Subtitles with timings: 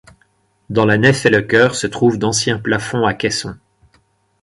[0.71, 3.55] Dans la nef et le chœur se trouvent d'anciens plafonds à caissons.